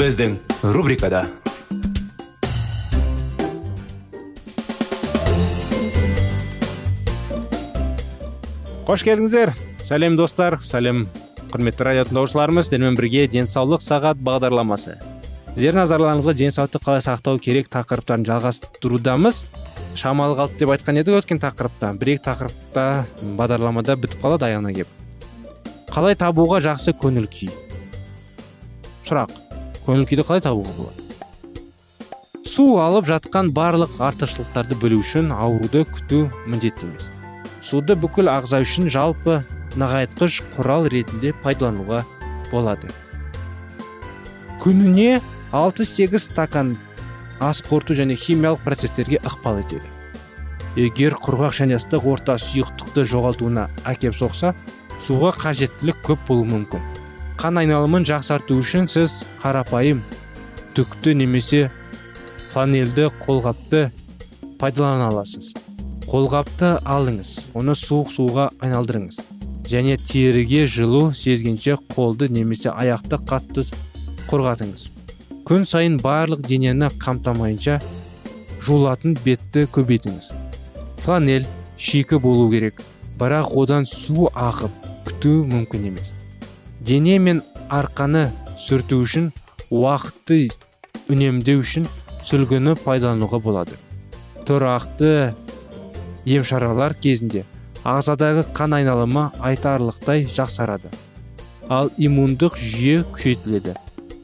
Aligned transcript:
Біздің 0.00 0.38
рубрикада 0.72 1.26
қош 8.88 9.04
келдіңіздер 9.04 9.52
сәлем 9.84 10.16
достар 10.16 10.56
сәлем 10.64 11.02
құрметті 11.50 11.84
радио 11.84 12.06
тыңдаушыларымыз 12.08 12.70
сіздермен 12.70 12.96
бірге 12.96 13.26
денсаулық 13.34 13.84
сағат 13.84 14.22
бағдарламасы 14.24 14.94
сіздердің 15.50 15.82
назарларыңызға 15.82 16.36
денсаулықты 16.38 16.80
қалай 16.86 17.04
сақтау 17.04 17.42
керек 17.44 17.68
тақырыптарын 17.76 18.24
жалғастырудамыз 18.30 19.42
шамалы 20.00 20.38
қалды 20.40 20.62
деп 20.62 20.74
айтқан 20.78 21.02
едік 21.02 21.20
өткен 21.20 21.44
тақырыпта 21.44 21.92
бір 22.00 22.14
екі 22.14 22.24
тақырыпта 22.30 22.86
бағдарламада 23.42 24.00
бітіп 24.00 24.24
қалады 24.24 24.48
аяғына 24.48 24.72
келіп 24.80 25.92
қалай 25.92 26.16
табуға 26.16 26.64
жақсы 26.70 26.96
көңіл 26.96 27.28
күй 27.36 27.52
сұрақ 29.04 29.49
көңіл 29.86 30.08
күйді 30.10 30.26
қалай 30.26 30.44
табуға 30.44 30.76
болады 30.78 31.10
су 32.50 32.64
алып 32.82 33.06
жатқан 33.06 33.52
барлық 33.54 33.94
артықшылықтарды 34.02 34.76
білу 34.82 34.98
үшін 35.00 35.30
ауруды 35.32 35.84
күту 35.86 36.24
міндетті 36.50 36.88
емес. 36.88 37.06
Суды 37.62 37.94
бүкіл 37.96 38.28
ағза 38.32 38.58
үшін 38.64 38.90
жалпы 38.90 39.38
нығайтқыш 39.78 40.40
құрал 40.56 40.88
ретінде 40.90 41.30
пайдалануға 41.44 42.02
болады. 42.50 42.90
Күніне 44.60 45.22
6-8 45.54 46.18
стакан 46.26 46.74
ас 47.38 47.62
қорыту 47.62 47.94
және 47.96 48.18
химиялық 48.18 48.64
процестерге 48.66 49.22
ықпал 49.22 49.62
етеді. 49.62 49.86
Егер 50.76 51.16
құрғақ 51.22 51.54
және 51.62 51.78
ыстық 51.78 52.08
орта 52.12 52.36
сұйықтықты 52.36 53.06
жоғалтуына 53.14 53.70
әкеп 53.88 54.18
соқса 54.18 54.56
суға 55.06 55.36
қажеттілік 55.38 56.02
көп 56.02 56.26
болуы 56.28 56.50
мүмкін. 56.50 56.89
Қан 57.40 57.56
айналымын 57.56 58.04
жақсарту 58.04 58.58
үшін 58.60 58.84
сіз 58.92 59.14
қарапайым 59.40 60.02
түкті 60.76 61.14
немесе 61.16 61.70
фланельді 62.52 63.06
қолғапты 63.22 63.86
пайдалана 64.60 65.06
аласыз. 65.08 65.54
Қолғапты 66.04 66.74
алыңыз 66.84 67.30
оны 67.56 67.72
суық 67.80 68.12
суға 68.12 68.50
айналдырыңыз. 68.60 69.22
Және 69.72 69.96
теріге 70.04 70.66
жылу 70.68 71.14
сезгенше 71.16 71.78
қолды 71.94 72.28
немесе 72.28 72.74
аяқты 72.74 73.22
қатты 73.24 73.64
қорғатыңыз. 74.28 74.90
Күн 75.48 75.64
сайын 75.64 75.96
барлық 76.04 76.44
денені 76.44 76.92
қамтамайынша 77.00 77.80
жуылатын 78.60 79.16
бетті 79.24 79.64
көбейтіңіз. 79.72 80.32
Фланель 81.06 81.48
шикі 81.78 82.20
болу 82.20 82.50
керек 82.52 82.84
бірақ 83.16 83.56
одан 83.64 83.88
су 83.88 84.28
ағып 84.34 84.90
күту 85.08 85.38
мүмкін 85.48 85.94
емес. 85.94 86.19
Дене 86.80 87.18
мен 87.18 87.42
арқаны 87.68 88.30
сүрту 88.58 89.00
үшін 89.04 89.30
уақытты 89.70 90.48
үнемдеу 91.12 91.60
үшін 91.62 91.86
сүлгіні 92.26 92.74
пайдалануға 92.84 93.40
болады. 93.44 93.76
Тұрақты 94.48 95.32
ем 96.26 96.44
шаралар 96.44 96.96
кезінде 96.96 97.44
ағзадағы 97.84 98.44
қан 98.56 98.76
айналымы 98.80 99.28
айтарлықтай 99.38 100.26
жақсарады. 100.34 100.90
Ал 101.68 101.92
иммундық 101.96 102.58
жүйе 102.58 103.04
күшейтіледі. 103.14 103.76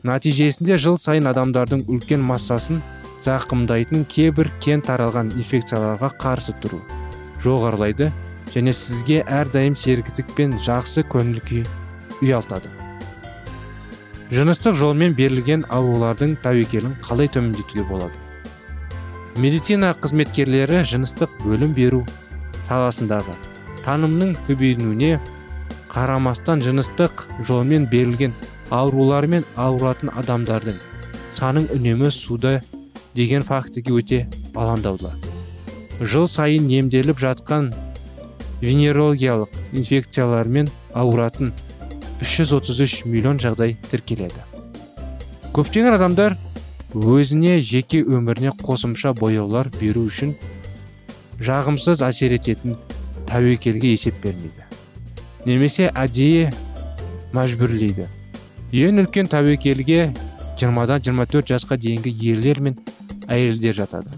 Нәтижесінде 0.07 0.77
жыл 0.81 0.99
сайын 1.01 1.31
адамдардың 1.31 1.87
үлкен 1.91 2.23
массасын 2.23 2.83
зақымдайтын 3.25 4.05
кейбір 4.11 4.51
кен 4.63 4.83
таралған 4.87 5.33
инфекцияларға 5.35 6.13
қарсы 6.21 6.55
тұру 6.63 6.79
жоғарылайды 7.43 8.13
және 8.55 8.75
сізге 8.77 9.23
әрдайым 9.27 9.75
сергітік 9.79 10.31
пен 10.37 10.55
жақсы 10.63 11.03
көңіл 11.11 11.43
күй 11.49 11.65
ұялтады. 12.23 12.71
Жыныстық 14.33 14.75
жолмен 14.75 15.15
берілген 15.15 15.65
аурулардың 15.71 16.37
тәуекелін 16.43 16.97
қалай 17.05 17.29
төмендетуге 17.31 17.85
болады? 17.87 18.15
Медицина 19.37 19.93
қызметкерлері 20.01 20.81
жыныстық 20.89 21.37
бөлім 21.45 21.75
беру 21.77 22.01
саласындағы 22.67 23.37
танымның 23.85 24.33
көбейуіне 24.49 25.19
қарамастан 25.93 26.65
жыныстық 26.65 27.27
жолмен 27.47 27.87
берілген 27.93 28.35
аурулармен 28.75 29.45
ауыратын 29.55 30.11
адамдардың 30.23 30.81
саның 31.37 31.69
үнемі 31.77 32.11
суда 32.11 32.57
деген 33.15 33.45
фактіге 33.47 33.95
өте 34.01 34.19
алаңдаулы. 34.57 35.13
Жыл 36.01 36.27
сайын 36.29 36.67
емделіп 36.81 37.21
жатқан 37.23 37.71
венерологиялық 38.61 39.53
инфекциялармен 39.77 40.73
ауыратын 40.97 41.53
333 42.21 43.07
миллион 43.11 43.41
жағдай 43.43 43.77
тіркеледі 43.91 44.45
көптеген 45.57 45.95
адамдар 45.97 46.35
өзіне 46.93 47.59
жеке 47.65 48.03
өміріне 48.05 48.51
қосымша 48.61 49.15
бояулар 49.17 49.71
беру 49.81 50.03
үшін 50.09 50.35
жағымсыз 51.41 52.03
әсер 52.05 52.35
ететін 52.37 52.77
тәуекелге 53.29 53.93
есеп 53.95 54.19
бермейді. 54.23 54.65
Немесе 55.47 55.91
әдейі 55.95 56.51
мәжбүрлейді. 57.37 58.07
Ең 58.77 59.03
үлкен 59.03 59.31
тәуекелге 59.33 60.13
20-дан 60.61 61.03
24 61.05 61.53
жасқа 61.53 61.79
дейінгі 61.81 62.13
ерлер 62.33 62.61
мен 62.61 62.79
әйелдер 63.29 63.77
жатады. 63.77 64.13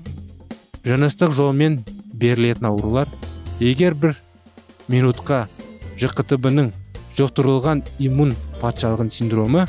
Жыныстық 0.87 1.35
жолмен 1.37 1.81
берілетін 2.15 2.71
аурулар 2.71 3.11
егер 3.61 3.95
бір 3.95 4.19
минутқа 4.89 5.47
жқтб 6.01 6.51
ның 6.51 6.73
жұқтырылған 7.19 7.83
иммун 8.07 8.35
патшалығын 8.61 9.11
синдромы 9.13 9.65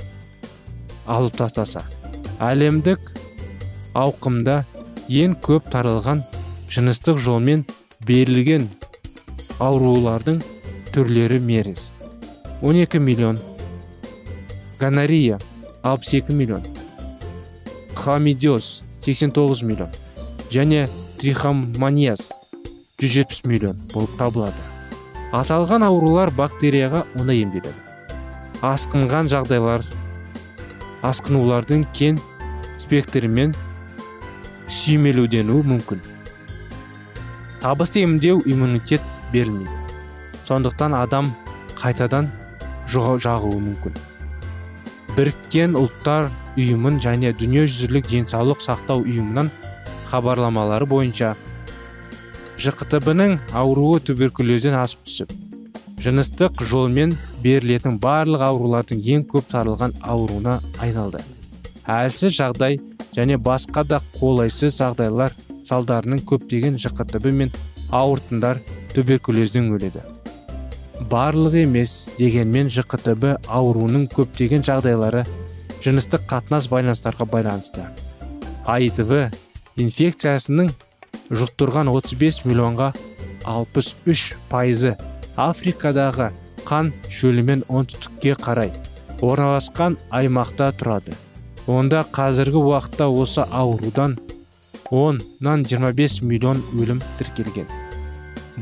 алып 1.09 1.37
тастаса 1.39 1.83
әлемдік 2.45 3.11
ауқымда 3.97 4.61
ең 5.21 5.35
көп 5.45 5.69
таралған 5.73 6.23
жыныстық 6.73 7.21
жолмен 7.25 7.65
берілген 8.05 8.67
аурулардың 9.59 10.43
түрлері 10.93 11.39
мерез 11.51 11.89
12 12.61 12.99
миллион 12.99 13.39
гонорея 14.79 15.39
62 15.83 16.33
миллион 16.41 16.63
хламидиоз 17.95 18.81
89 19.01 19.63
миллион 19.63 19.89
және 20.51 20.87
трихомонияз 21.19 22.31
170 22.99 23.45
миллион 23.45 23.77
болып 23.93 24.17
табылады. 24.17 24.68
Аталған 25.35 25.85
аурулар 25.85 26.31
бактерияға 26.35 27.05
оңай 27.19 27.43
емделеді. 27.43 27.73
Асқынған 28.65 29.29
жағдайлар 29.31 29.85
асқынулардың 31.05 31.85
кен 31.95 32.19
спектрімен 32.81 33.53
сүймелеуденуі 34.67 35.65
мүмкін. 35.73 36.01
Табысты 37.61 38.03
емдеу 38.05 38.41
иммунитет 38.45 39.01
берілмейді 39.33 39.79
сондықтан 40.49 40.95
адам 40.97 41.29
қайтадан 41.77 42.29
жағуы 42.89 43.59
мүмкін. 43.61 43.97
Біріккен 45.13 45.75
ұлттар 45.77 46.29
ұйымын 46.57 46.97
және 47.03 47.33
дүниежүзілік 47.37 48.07
денсаулық 48.09 48.63
сақтау 48.63 49.03
ұйымынан 49.03 49.51
хабарламалары 50.09 50.87
бойынша 50.89 51.35
жқтб 52.59 53.13
ның 53.15 53.37
ауруы 53.55 54.01
туберкулезден 54.03 54.73
асып 54.75 55.05
түсіп 55.07 55.29
жыныстық 56.03 56.59
жолмен 56.67 57.13
берілетін 57.43 57.95
барлық 58.03 58.43
аурулардың 58.43 58.99
ең 59.15 59.23
көп 59.31 59.47
таралған 59.51 59.93
ауруына 59.99 60.57
айналды. 60.83 61.21
Әлсіз 61.87 62.35
жағдай 62.35 62.75
және 63.15 63.37
басқа 63.39 63.85
да 63.87 64.01
қолайсыз 64.17 64.75
жағдайлар 64.79 65.35
салдарының 65.67 66.25
көптеген 66.27 66.75
жқтб 66.83 67.31
мен 67.31 67.51
ауыртындар 67.91 68.59
туберкулезден 68.95 69.71
өледі. 69.75 70.03
Барлығы 71.11 71.63
емес 71.63 72.09
дегенмен 72.19 72.67
жқтб 72.75 73.37
ауруының 73.47 74.09
көптеген 74.15 74.67
жағдайлары 74.67 75.23
жыныстық 75.83 76.27
қатынас 76.27 76.67
байланыстарға 76.71 77.31
байланысты. 77.37 77.87
Аитв 78.67 79.15
инфекциясының 79.79 80.73
жұқтырған 81.29 81.89
35 81.91 82.43
миллионға 82.49 82.91
63 83.45 84.33
пайызы 84.49 84.95
африкадағы 85.39 86.31
қан 86.67 86.91
шөлімен 87.13 87.63
оңтүстікке 87.69 88.35
қарай 88.39 88.73
орналасқан 89.21 89.97
аймақта 90.15 90.71
тұрады. 90.79 91.15
Онда 91.69 92.01
қазіргі 92.15 92.61
уақытта 92.63 93.09
осы 93.11 93.45
аурудан 93.51 94.17
10-нан 94.89 95.65
25 95.69 96.21
миллион 96.25 96.63
өлім 96.73 97.01
тіркелген. 97.19 97.67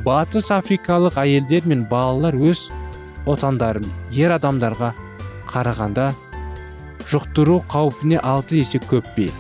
Батыс 0.05 0.51
африкалық 0.51 1.17
әйелдер 1.17 1.65
мен 1.65 1.85
балалар 1.89 2.35
өз 2.35 2.67
отандарын 3.25 3.87
ер 4.11 4.35
адамдарға 4.35 4.93
қарағанда 5.47 6.11
жұқтыру 7.07 7.61
қаупіне 7.71 8.19
алты 8.19 8.59
есе 8.59 8.81
көп 8.83 9.07
бе 9.15 9.31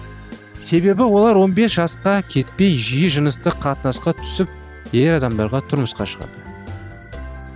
себебі 0.61 1.03
олар 1.03 1.37
15 1.37 1.77
жасқа 1.77 2.21
кетпей 2.27 2.75
жиі 2.77 3.09
жыныстық 3.17 3.59
қатынасқа 3.63 4.13
түсіп 4.21 4.93
ер 4.97 5.17
адамдарға 5.17 5.61
тұрмысқа 5.69 6.07
шығады. 6.09 6.45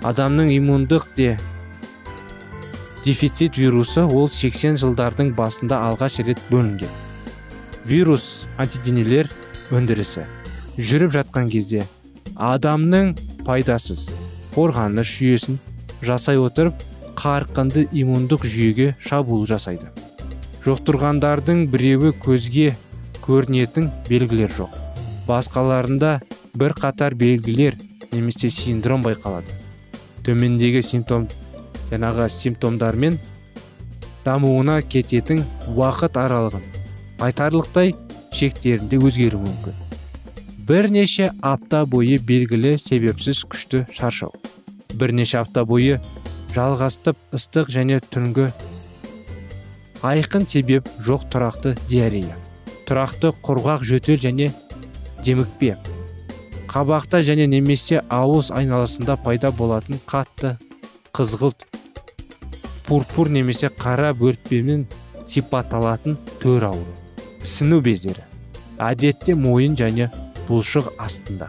Адамның 0.06 0.52
иммундық 0.58 1.08
де 1.18 1.38
дефицит 3.06 3.58
вирусы 3.58 4.04
ол 4.04 4.30
80 4.30 4.78
жылдардың 4.82 5.34
басында 5.38 5.80
алғаш 5.90 6.20
рет 6.26 6.42
бөлінген. 6.50 6.90
Вирус 7.86 8.48
антиденелер 8.62 9.32
өндірісі. 9.74 10.28
Жүріп 10.78 11.16
жатқан 11.18 11.50
кезде 11.52 11.88
адамның 12.38 13.16
пайдасыз 13.46 14.10
қорғаныс 14.56 15.10
жүйесін 15.18 15.58
жасай 16.06 16.40
отырып 16.42 16.78
қарқынды 17.18 17.88
иммундық 17.92 18.46
жүйеге 18.46 18.96
шабуыл 19.02 19.46
жасайды. 19.50 19.90
Жұқтырғандардың 20.66 21.66
біреуі 21.74 22.14
көзге 22.22 22.76
көрінетін 23.32 23.88
белгілер 24.10 24.52
жоқ. 24.52 24.74
Басқаларында 25.24 26.18
бір 26.60 26.74
қатар 26.76 27.16
белгілер 27.16 27.78
немесе 28.12 28.50
синдром 28.52 29.06
байқалады. 29.06 29.48
Төмендегі 30.26 30.82
симптом 30.84 31.30
жаңағы 31.92 32.28
симптомдармен 32.36 33.16
дамуына 34.26 34.82
кететін 34.84 35.46
уақыт 35.72 36.20
аралығын 36.20 36.68
айтарлықтай 37.24 37.96
шектерінде 38.36 39.00
өзгеруі 39.00 39.46
мүмкін. 39.48 39.80
Бірнеше 40.68 41.32
апта 41.40 41.86
бойы 41.88 42.20
белгілі 42.20 42.76
себепсіз 42.84 43.46
күшті 43.48 43.86
шаршау. 43.96 44.36
Бірнеше 44.94 45.40
апта 45.40 45.64
бойы 45.66 46.02
жалғастып 46.56 47.18
ыстық 47.32 47.72
және 47.72 48.04
түнгі 48.12 48.52
айқын 50.04 50.48
себеп 50.52 50.88
жоқ 51.00 51.30
тұрақты 51.32 51.78
диарея. 51.88 52.36
Тұрақты 52.90 53.34
құрғақ 53.46 53.86
жөтел 53.88 54.20
және 54.22 54.52
демікпе 55.26 55.76
қабақта 56.72 57.20
және 57.28 57.50
немесе 57.52 58.00
ауыз 58.10 58.52
айналасында 58.56 59.18
пайда 59.26 59.52
болатын 59.52 60.00
қатты 60.08 60.56
қызғылт 61.18 61.66
пурпур 62.88 63.30
немесе 63.30 63.68
қара 63.68 64.14
бөртпемен 64.16 64.86
сипатталатын 65.28 66.18
төр 66.42 66.66
ауру. 66.68 66.94
Сіну 67.44 67.82
бездері 67.84 68.24
әдетте 68.82 69.36
мойын 69.36 69.76
және 69.80 70.10
бұлшық 70.48 70.94
астында. 71.00 71.48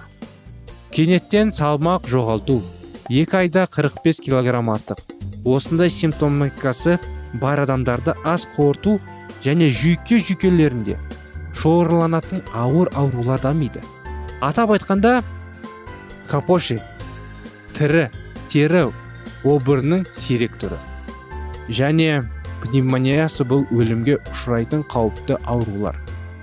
Кенеттен 0.95 1.51
салмақ 1.55 2.07
жоғалту. 2.11 2.61
Екі 3.11 3.41
айда 3.45 3.67
45 3.67 4.21
килограмм 4.27 4.71
артық. 4.71 5.01
Осындай 5.45 5.91
симптомикасы 5.91 6.99
бар 7.35 7.65
адамдарды 7.65 8.15
ас 8.25 8.47
қорыту 8.57 8.99
және 9.43 9.71
жүйке 9.71 10.21
жүйкелерінде 10.23 10.99
шоғырланатын 11.59 12.43
ауыр 12.55 12.91
аурулар 12.95 13.41
дамиды 13.41 13.83
атап 14.43 14.73
айтқанда 14.75 15.21
капоши 16.27 16.81
тірі 17.77 18.09
тері 18.51 18.89
обырының 19.47 20.05
сирек 20.19 20.55
түрі. 20.61 20.79
Және 21.73 22.25
пневмониясы 22.63 23.47
бұл 23.49 23.65
өлімге 23.75 24.19
ұшырайтын 24.31 24.85
қауіпті 24.91 25.39
аурулар. 25.47 25.99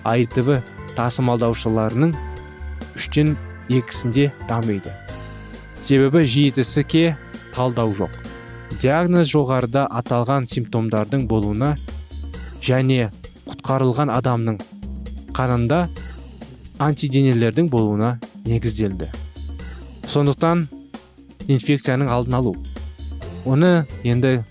Аитв 0.07 0.55
тасымалдаушыларының 0.97 2.15
үштен 2.95 3.35
екісінде 3.69 4.31
дамиды. 4.47 4.91
Себебі 5.83 6.25
жиі 6.25 7.15
талдау 7.55 7.91
жоқ. 7.91 8.11
Диагноз 8.81 9.27
жоғарыда 9.31 9.87
аталған 9.99 10.45
симптомдардың 10.47 11.27
болуына 11.27 11.75
және 12.63 13.09
құтқарылған 13.49 14.11
адамның 14.13 14.59
қанында 15.35 15.87
антиденелердің 16.79 17.69
болуына 17.69 18.17
негізделді. 18.45 19.09
Сондықтан 20.07 20.67
инфекцияның 21.47 22.09
алдын 22.13 22.39
алу. 22.39 22.55
Оны 23.45 23.85
енді 24.03 24.43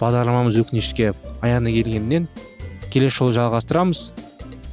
бағдарламамыз 0.00 0.58
өкінішке 0.62 1.12
аяғына 1.44 1.72
келгеннен 1.74 2.28
келесі 2.92 3.20
жолы 3.20 3.36
жалғастырамыз. 3.36 4.10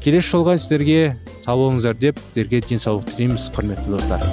Келесі 0.03 0.33
жолға 0.33 0.57
сіздерге 0.59 1.15
сау 1.45 1.61
болыңыздар 1.61 1.99
деп 1.99 2.19
сіздерге 2.29 2.63
денсаулық 2.69 3.13
тілейміз 3.13 3.47
құрметті 3.55 3.95
достар. 3.95 4.25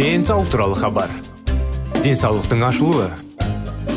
Денсаулық 0.00 0.48
туралы 0.48 0.76
хабар. 0.80 1.10
Денсаулықтың 2.00 2.62
ашылуы. 2.64 3.10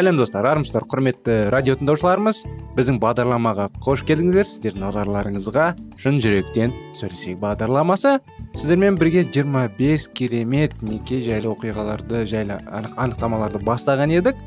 Сәлем 0.00 0.16
достар. 0.16 0.46
Армысыздар 0.48 0.86
құрметті 0.88 1.34
радио 1.52 1.74
тыңдаушыларымыз. 1.76 2.38
Біздің 2.72 2.96
бағдарламаға 3.02 3.66
қош 3.84 4.00
келдіңіздер. 4.08 4.46
Сіздердің 4.48 4.84
назарларыңызға 4.86 5.64
шын 6.00 6.20
жүректен 6.24 6.72
сөйлесейік 6.96 7.42
бағдарламасы. 7.42 8.14
Сіздермен 8.54 8.96
бірге 8.96 9.26
25 9.26 10.06
керемет 10.16 10.78
неке 10.80 11.20
жайлы 11.20 11.50
оқиғаларды 11.52 12.22
жайлы 12.30 12.56
анық, 12.64 12.94
анықтамаларды 12.96 13.60
бастаған 13.66 14.14
едік. 14.14 14.40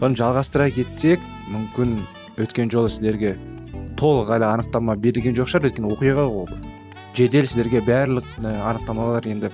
Соны 0.00 0.16
жалғастыра 0.16 0.70
кетсек 0.72 1.20
мүмкін 1.52 1.98
өткен 2.40 2.72
жолы 2.72 2.88
сіздерге 2.88 3.34
толық 4.00 4.32
әлі 4.38 4.48
анықтама 4.54 4.96
берілген 4.96 5.36
жоқ 5.36 5.52
шығар. 5.52 5.68
Өйткені 5.68 5.92
оқиға 5.92 6.30
ғой 6.32 6.48
жедел 7.18 7.44
сіздерге 7.44 7.84
барлық 7.84 8.38
анықтамалар 8.40 9.28
енді 9.28 9.52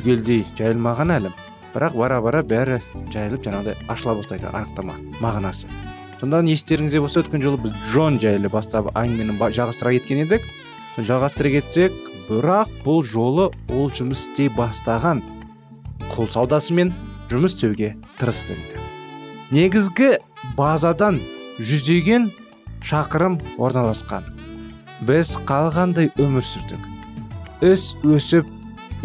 түгелдей 0.00 0.46
жайылмаған 0.56 1.18
әлі. 1.18 1.36
Бірақ 1.76 1.96
бара 2.00 2.20
бара 2.24 2.40
бәрі 2.40 2.80
жайылып 3.12 3.44
жаңағыдай 3.44 3.76
ашыла 3.92 4.16
бастайды 4.16 4.48
анықтама 4.48 4.96
мағынасы. 5.20 5.68
Сонда 6.20 6.40
естеріңізде 6.40 7.02
болса 7.04 7.20
өткен 7.20 7.44
жолы 7.44 7.60
біз 7.66 7.76
джон 7.92 8.16
жайлы 8.22 8.48
бастап 8.48 8.88
әңгімені 8.96 9.36
жалғастыра 9.36 9.92
кеткен 9.98 10.24
едік. 10.24 10.46
Жалғастыра 10.96 11.52
кетсек 11.58 11.92
бірақ 12.30 12.72
бұл 12.86 13.04
жолы 13.04 13.50
ол 13.68 13.92
жұмыс 13.92 14.24
істей 14.30 14.48
бастаған 14.56 15.20
құл 16.08 16.32
саудасымен 16.32 16.94
жұмыс 17.28 17.58
істеуге 17.58 17.92
тырысты 18.16 18.56
негізгі 19.50 20.16
базадан 20.56 21.20
жүздеген 21.60 22.30
шақырым 22.86 23.38
орналасқан. 23.62 24.24
Біз 25.06 25.36
қалғандай 25.46 26.10
өмір 26.18 26.44
сүрдік. 26.44 26.80
Іс 27.64 27.94
өсіп 28.04 28.48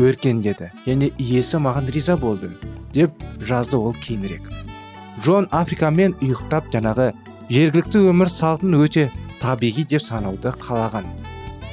өркендеді 0.07 0.71
және 0.85 1.11
иесі 1.17 1.59
маған 1.61 1.89
риза 1.93 2.17
болды 2.17 2.51
деп 2.93 3.11
жазды 3.41 3.77
ол 3.77 3.93
кейінірек. 4.03 4.49
Джон 5.21 5.47
африкамен 5.51 6.15
ұйықтап 6.21 6.71
жаңағы 6.73 7.11
жергілікті 7.51 8.01
өмір 8.11 8.31
салтын 8.31 8.77
өте 8.79 9.09
табиғи 9.41 9.85
деп 9.93 10.05
санауды 10.05 10.53
қалаған 10.63 11.07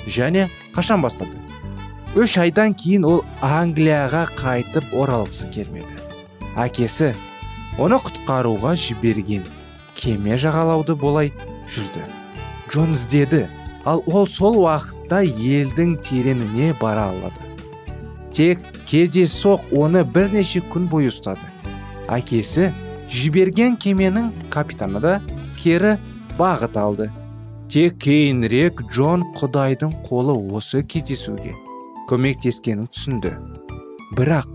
және 0.07 0.49
қашан 0.77 1.03
бастады? 1.05 1.35
Үш 2.17 2.39
айдан 2.41 2.75
кейін 2.75 3.05
ол 3.05 3.23
англияға 3.45 4.25
қайтып 4.39 4.95
оралғысы 4.97 5.51
келмеді. 5.55 5.99
Әкесі 6.57 7.13
оны 7.79 7.99
құтқаруға 8.03 8.75
жіберген 8.81 9.45
кеме 9.95 10.39
жағалауды 10.41 10.97
болай 10.99 11.33
жүрді? 11.69 12.05
Джон 12.69 12.97
іздеді 12.97 13.47
ал 13.85 14.03
ол 14.07 14.27
сол 14.27 14.59
уақытта 14.65 15.23
елдің 15.25 15.99
тереңіне 16.05 16.75
бара 16.81 17.11
алады. 17.13 17.48
Тек 18.39 18.61
кездейсоқ 18.87 19.73
оны 19.75 20.05
бірнеше 20.07 20.61
күн 20.71 20.85
бойы 20.87 21.11
ұстады. 21.11 21.43
Әкесі 22.07 22.69
жіберген 23.11 23.75
кеменің 23.83 24.29
капитаны 24.53 25.01
да 25.03 25.15
кері 25.59 25.97
бағыт 26.39 26.77
алды. 26.79 27.09
Тек 27.69 27.97
кейінірек 28.05 28.85
джон 28.93 29.25
құдайдың 29.41 29.91
қолы 30.07 30.37
осы 30.55 30.85
кездесуге 30.87 31.51
көмектескенін 32.09 32.87
түсінді. 32.87 33.33
Бірақ 34.15 34.47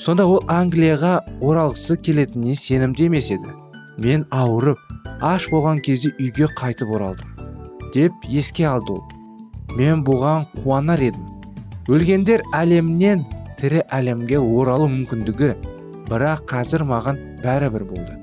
сонда 0.00 0.24
ол 0.24 0.40
англияға 0.48 1.18
оралғысы 1.44 1.98
келетініне 2.00 2.56
сенімді 2.56 3.10
емес 3.10 3.28
еді. 3.36 3.52
Мен 4.00 4.24
ауырып 4.32 4.80
аш 5.20 5.50
болған 5.52 5.82
кезде 5.84 6.14
үйге 6.16 6.48
қайтып 6.56 6.96
оралдым 6.96 7.36
деп 7.92 8.16
еске 8.32 8.64
алды 8.72 8.96
ол. 8.96 9.04
Мен 9.76 10.00
бұған 10.08 10.48
қуанар 10.62 11.04
едім 11.04 11.28
өлгендер 11.88 12.42
әлемнен 12.56 13.22
тірі 13.60 13.84
әлемге 13.94 14.40
оралу 14.40 14.88
мүмкіндігі 14.92 15.54
бірақ 16.10 16.44
қазір 16.50 16.84
маған 16.88 17.20
бәрібір 17.44 17.86
болды. 17.88 18.16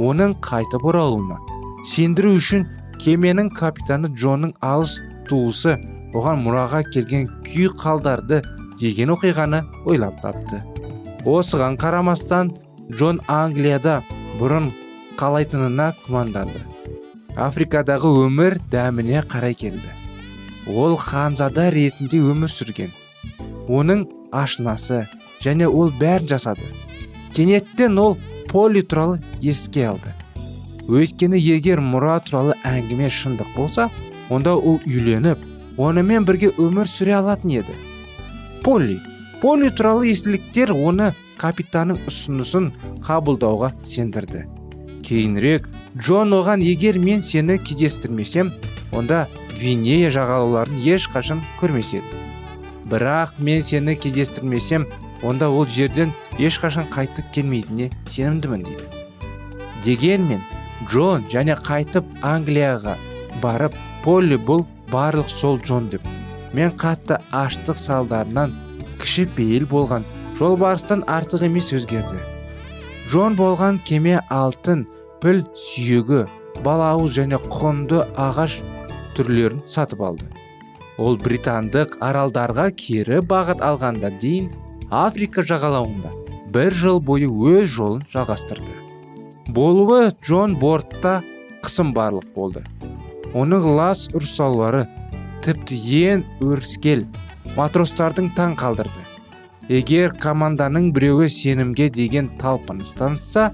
Оның 0.00 0.36
қайтып 0.44 0.84
оралуына 0.90 1.38
сендіру 1.86 2.34
үшін 2.36 2.66
кеменің 3.00 3.50
капитаны 3.56 4.10
джонның 4.12 4.52
алыс 4.64 4.98
туысы 5.28 5.76
оған 6.16 6.42
мұраға 6.44 6.82
келген 6.90 7.28
күй 7.46 7.70
қалдарды 7.80 8.42
деген 8.80 9.14
оқиғаны 9.14 9.62
ойлап 9.86 10.20
тапты. 10.24 10.60
Осыған 11.24 11.78
қарамастан 11.80 12.52
джон 12.92 13.20
англияда 13.28 14.00
бұрын 14.40 14.70
қалайтынына 15.20 15.92
күмәнданды. 16.04 16.64
Африкадағы 17.36 18.10
өмір 18.26 18.58
дәміне 18.72 19.24
қарай 19.28 19.54
келді. 19.54 19.99
Ол 20.70 20.96
ханзада 20.96 21.68
ретінде 21.74 22.20
өмір 22.22 22.50
сүрген. 22.52 22.90
Оның 23.68 24.06
ашынасы 24.32 25.04
және 25.44 25.68
ол 25.68 25.92
бәрін 26.00 26.28
жасады. 26.30 26.66
Кенеттен 27.34 27.98
ол 27.98 28.16
поли 28.48 28.82
туралы 28.82 29.20
еске 29.40 29.86
алды. 29.90 30.14
Өйткені 30.88 31.38
егер 31.38 31.80
мұра 31.80 32.18
туралы 32.24 32.56
әңгіме 32.66 33.10
шындық 33.10 33.54
болса 33.56 33.88
онда 34.30 34.56
ол 34.56 34.80
үйленіп 34.86 35.44
онымен 35.78 36.26
бірге 36.26 36.50
өмір 36.58 36.88
сүре 36.90 37.14
алатын 37.20 37.60
еді. 37.60 37.76
Поли 38.64 38.98
поли 39.42 39.70
туралы 39.70 40.10
естіліктер 40.10 40.72
оны 40.74 41.12
капитанның 41.40 42.00
ұсынысын 42.10 42.72
қабылдауға 43.06 43.72
сендірді. 43.86 44.44
Кейінірек 45.06 45.68
джон 45.96 46.34
оған 46.36 46.62
егер 46.62 46.98
мен 46.98 47.22
сені 47.22 47.56
кездестірмесем 47.58 48.52
онда 48.92 49.28
гвинея 49.60 50.10
жағалауларын 50.14 50.80
ешқашан 50.80 51.44
көрмес 51.60 51.92
еді 52.00 52.20
бірақ 52.90 53.36
мен 53.38 53.62
сені 53.62 53.94
кездестірмесем 53.96 54.86
онда 55.22 55.50
ол 55.50 55.66
жерден 55.66 56.14
ешқашан 56.38 56.88
қайтып 56.90 57.28
келмейтініне 57.34 57.90
сенімдімін 58.08 58.64
дейді. 58.64 58.84
Дегенмен 59.84 60.40
джон 60.88 61.26
және 61.30 61.54
қайтып 61.60 62.08
англияға 62.26 62.96
барып 63.42 63.76
полли 64.04 64.40
бұл 64.40 64.64
барлық 64.90 65.30
сол 65.30 65.60
джон 65.60 65.90
деп 65.92 66.06
мен 66.56 66.72
қатты 66.80 67.20
аштық 67.30 67.78
салдарынан 67.78 68.56
кіші 69.00 69.28
пейіл 69.36 69.68
болған 69.70 70.06
жолбарыстан 70.40 71.04
артық 71.06 71.44
емес 71.46 71.70
өзгерді. 71.76 72.18
Джон 73.10 73.36
болған 73.36 73.78
кеме 73.84 74.18
алтын 74.30 74.86
піл 75.22 75.44
сүйегі 75.54 76.24
балауыз 76.64 77.14
және 77.20 77.38
құнды 77.52 78.02
ағаш 78.16 78.58
түрлерін 79.20 79.60
сатып 79.68 80.00
алды. 80.00 80.24
Ол 81.00 81.18
британдық 81.20 81.98
аралдарға 82.04 82.70
кері 82.76 83.20
бағыт 83.24 83.60
алғанда 83.64 84.10
дейін 84.20 84.48
африка 84.90 85.44
жағалауында 85.44 86.12
бір 86.54 86.74
жыл 86.74 87.00
бойы 87.04 87.28
өз 87.28 87.68
жолын 87.76 88.04
жалғастырды. 88.12 88.72
Болуы 89.52 90.10
джон 90.24 90.56
бортта 90.56 91.20
қысым 91.64 91.92
барлық 91.92 92.32
болды. 92.34 92.64
Оның 93.36 93.66
лас 93.76 94.08
ұрсаулары 94.16 94.86
тіпті 95.44 95.78
ең 96.00 96.24
өріскел 96.44 97.04
матростардың 97.56 98.32
таң 98.36 98.56
қалдырды. 98.60 99.04
Егер 99.70 100.16
команданың 100.18 100.90
біреуі 100.96 101.28
сенімге 101.30 101.90
деген 101.94 102.32
талпыныс 102.40 102.96
танытса 102.98 103.50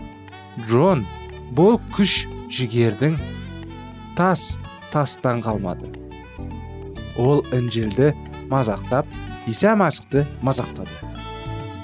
джон 0.64 1.04
бұл 1.56 1.76
күш 1.96 2.22
жігердің 2.52 3.18
тас 4.16 4.54
тастан 4.96 5.42
қалмады. 5.44 5.90
Ол 7.20 7.42
інжілді 7.52 8.14
мазақтап 8.48 9.04
иса 9.46 9.74
мәсіхті 9.76 10.24
мазақтады. 10.40 10.88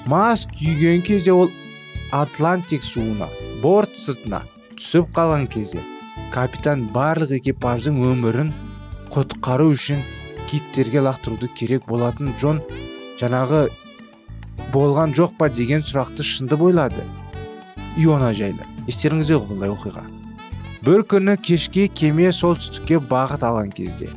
Мас 0.09 0.47
күйген 0.49 1.03
кезде 1.05 1.33
ол 1.33 1.51
атлантик 2.11 2.81
суына 2.83 3.29
борт 3.61 3.93
сыртына 3.97 4.41
түсіп 4.73 5.11
қалған 5.13 5.45
кезде 5.53 5.83
капитан 6.33 6.87
барлық 6.95 7.35
экипаждың 7.37 8.01
өмірін 8.09 8.49
құтқару 9.13 9.69
үшін 9.75 10.01
киттерге 10.49 11.05
лақтыруды 11.05 11.51
керек 11.53 11.85
болатын 11.89 12.33
джон 12.39 12.63
жаңағы 13.21 13.67
болған 14.73 15.13
жоқ 15.13 15.37
па? 15.37 15.49
деген 15.53 15.85
сұрақты 15.85 16.25
шынды 16.25 16.57
бойлады 16.57 17.05
иона 17.97 18.33
жайлы. 18.33 18.65
Естеріңізде 18.89 19.37
ғой 19.37 19.69
оқиға. 19.77 20.03
Бір 20.83 21.03
күні 21.07 21.37
кешке 21.39 21.87
кеме 21.87 22.31
солтүстікке 22.35 22.97
бағыт 23.11 23.43
алған 23.47 23.69
кезде 23.75 24.09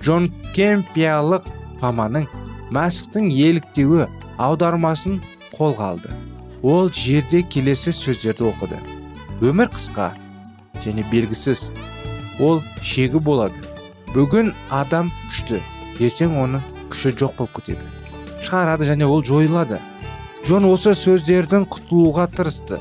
джон 0.00 0.30
кемпиялық 0.56 1.46
фаманың 1.80 2.26
мәсіхтің 2.74 3.28
еліктеуі 3.34 4.06
аудармасын 4.40 5.20
қолға 5.54 5.92
алды. 5.94 6.10
Ол 6.62 6.90
жерде 6.94 7.42
келесі 7.42 7.92
сөздерді 7.94 8.48
оқыды. 8.50 8.78
Өмір 9.40 9.70
қысқа 9.74 10.10
және 10.84 11.04
белгісіз. 11.12 11.68
Ол 12.40 12.60
шегі 12.82 13.20
болады. 13.20 13.54
Бүгін 14.14 14.52
адам 14.70 15.10
күшті 15.28 15.60
ертең 16.00 16.36
оның 16.42 16.64
күші 16.92 17.14
жоқ 17.20 17.36
болып 17.38 17.60
кетеді. 17.60 17.86
Шығарады 18.44 18.88
және 18.88 19.06
ол 19.06 19.24
жойылады. 19.24 19.80
Джон 20.46 20.66
осы 20.70 20.94
сөздердің 20.96 21.68
құтылуға 21.70 22.26
тырысты. 22.34 22.80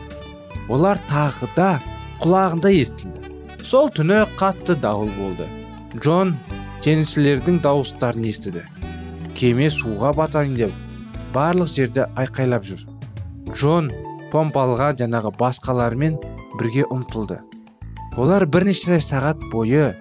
Олар 0.70 1.00
тағы 1.10 1.50
да 1.56 1.72
құлағында 2.20 2.72
естілді 2.76 3.66
сол 3.70 3.90
түні 3.96 4.24
қатты 4.40 4.76
дауыл 4.84 5.12
болды 5.18 5.48
джон 5.96 6.34
теңізшілердің 6.84 7.60
дауыстарын 7.64 8.26
естіді 8.30 8.64
кеме 9.40 9.70
суға 9.72 10.12
батайын 10.18 10.58
деп 10.60 10.74
барлық 11.36 11.72
жерде 11.72 12.08
айқайлап 12.20 12.68
жүр 12.68 12.84
джон 13.54 13.88
помпалға 14.34 14.92
жаңағы 15.00 15.32
басқалармен 15.40 16.18
бірге 16.58 16.84
ұмтылды 16.92 17.40
олар 18.20 18.46
бірнеше 18.52 19.00
сағат 19.04 19.46
бойы 19.54 19.94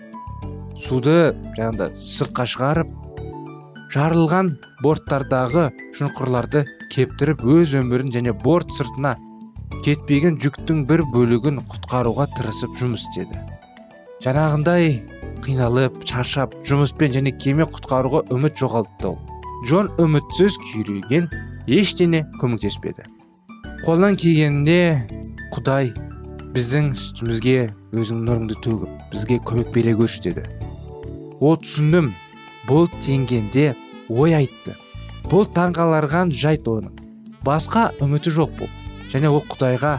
суды 0.78 1.18
жаңағыда 1.58 1.92
сыртқа 1.98 2.48
шығарып 2.54 2.90
жарылған 3.94 4.52
борттардағы 4.82 5.70
шұңқырларды 5.98 6.66
кептіріп 6.92 7.46
өз 7.56 7.78
өмірін 7.78 8.12
және 8.14 8.34
борт 8.44 8.74
сыртына 8.76 9.14
кетпеген 9.84 10.38
жүктің 10.42 10.84
бір 10.88 11.02
бөлігін 11.12 11.60
құтқаруға 11.70 12.26
тырысып 12.36 12.74
жұмыс 12.80 13.06
істеді. 13.06 13.40
Жаңағындай 14.24 14.98
қиналып 15.44 16.00
шаршап 16.08 16.56
жұмыспен 16.66 17.14
және 17.14 17.32
кеме 17.38 17.66
құтқаруға 17.68 18.24
үміт 18.34 18.58
жоғалтты 18.58 19.12
ол. 19.12 19.18
Джон 19.66 19.90
үмітсіз 20.02 20.58
күйреген 20.64 21.28
ештеңе 21.70 22.24
көмектеспеді. 22.42 23.06
Қолдан 23.84 24.18
келгенде 24.18 25.06
құдай 25.54 25.92
біздің 26.54 26.92
үстімізге 26.96 27.68
өзің 27.94 28.24
нұрыңды 28.26 28.58
төгіп 28.64 29.12
бізге 29.12 29.38
көмек 29.46 29.70
бере 29.74 29.94
көрші 29.98 30.24
деді. 30.28 30.44
Ол 31.38 31.58
түсіндім 31.62 32.10
бұл 32.66 32.90
тенгенде 33.04 33.74
ой 34.08 34.34
айтты. 34.40 34.74
Бұл 35.28 35.46
таңғаларған 35.54 36.32
жайт 36.34 36.66
оның. 36.66 36.94
Басқа 37.44 37.90
үміті 38.02 38.34
жоқ 38.34 38.54
және 39.12 39.30
ол 39.32 39.42
құдайға 39.48 39.98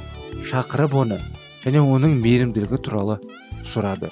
шақырып 0.50 0.96
оны 1.04 1.20
және 1.64 1.82
оның 1.84 2.16
мейірімділігі 2.24 2.80
туралы 2.86 3.20
сұрады. 3.66 4.10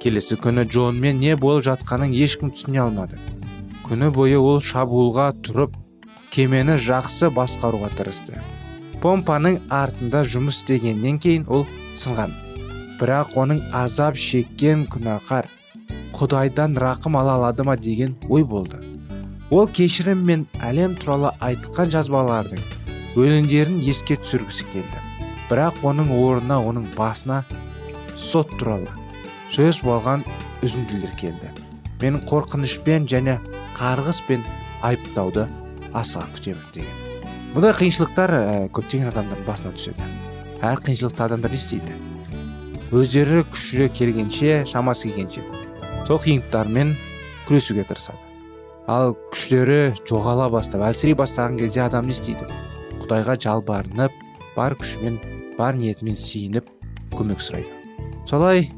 Келесі 0.00 0.38
күні 0.40 0.64
джонмен 0.68 1.20
не 1.20 1.36
болып 1.36 1.66
жатқанын 1.66 2.14
ешкім 2.16 2.52
түсіне 2.54 2.82
алмады. 2.84 3.18
Күні 3.86 4.10
бойы 4.14 4.38
ол 4.38 4.60
шабуылға 4.64 5.32
тұрып 5.44 5.76
кемені 6.32 6.78
жақсы 6.80 7.30
басқаруға 7.34 7.90
тырысты. 7.98 8.38
Помпаның 9.02 9.58
артында 9.72 10.22
жұмыс 10.28 10.60
істегеннен 10.60 11.18
кейін 11.18 11.46
ол 11.48 11.66
сынған. 11.98 12.32
Бірақ 13.00 13.36
оның 13.40 13.62
азап 13.74 14.18
шеккен 14.20 14.84
күнәқар 14.92 15.48
құдайдан 16.16 16.76
рақым 16.76 17.16
ала 17.16 17.38
алады 17.38 17.64
ма? 17.64 17.76
деген 17.76 18.16
ой 18.28 18.44
болды. 18.44 18.76
Ол 19.50 19.66
кешірім 19.66 20.20
мен 20.26 20.46
әлем 20.60 20.94
туралы 21.00 21.32
айтқан 21.40 21.90
жазбалардың 21.90 22.60
өлеңдерін 23.18 23.80
еске 23.82 24.16
түсіргісі 24.20 24.66
келді. 24.72 25.02
Бірақ 25.50 25.82
оның 25.86 26.12
орнына 26.14 26.60
оның 26.62 26.86
басына 26.94 27.42
сот 28.14 28.52
туралы 28.60 28.90
сөз 29.50 29.80
болған 29.82 30.22
үзінділер 30.62 31.16
келді. 31.18 31.50
Мен 32.00 32.20
қорқынышпен 32.30 33.08
және 33.10 33.38
қарғыспен 33.78 34.44
айыптауды 34.86 35.46
асыға 35.92 36.28
күтемін 36.36 36.70
деген. 36.74 36.96
Бұндай 37.54 37.74
қиыншылықтар 37.80 38.30
ә, 38.30 38.42
көптеген 38.70 39.10
адамдардың 39.10 39.46
басына 39.48 39.74
түседі. 39.74 40.06
Әр 40.62 40.82
қиыншылықты 40.86 41.26
адамдар 41.26 41.50
не 41.50 41.58
істейді? 41.58 41.96
Өздері 42.94 43.42
күші 43.50 43.90
келгенше 43.94 44.62
шамасы 44.70 45.10
келгенше 45.10 45.42
сол 46.06 46.18
қиындықтармен 46.22 46.94
күресуге 47.48 47.84
тырысады. 47.86 48.18
Ал 48.90 49.16
күштері 49.30 49.92
жоғала 50.08 50.48
бастап 50.50 50.82
әлсірей 50.88 51.14
бастаған 51.18 51.58
кезде 51.60 51.84
адам 51.84 52.08
не 52.08 52.16
істейді? 52.16 52.46
Құдайға 53.10 53.34
жалбарынып 53.42 54.12
бар 54.54 54.76
күшімен 54.78 55.16
бар 55.56 55.74
ниетімен 55.74 56.14
сиініп 56.14 56.68
көмек 57.18 57.42
сұрайды. 57.42 57.66
Солай 58.30 58.68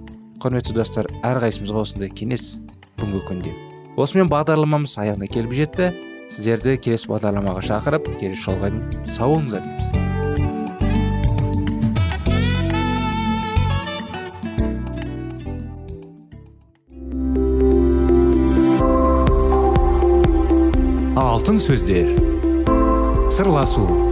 құрметті 0.40 0.72
достар 0.72 1.08
әрқайсымызға 1.20 1.82
осындай 1.84 2.08
кеңес 2.08 2.54
бүгінгі 2.96 3.20
күнде. 3.28 3.52
Осымен 4.00 4.32
бағдарламамыз 4.32 4.96
аяғына 5.04 5.28
келіп 5.28 5.52
жетті. 5.58 5.90
Сіздерді 6.32 6.78
келесі 6.80 7.10
бағдарламаға 7.12 7.60
шақырып 7.66 8.08
келесі 8.22 8.46
жолға 8.46 8.72
дейін 8.72 9.04
сау 9.12 9.34
болыңыздар 9.34 9.68
алтын 21.20 21.60
сөздер. 21.60 22.08
Сырласу. 23.32 24.11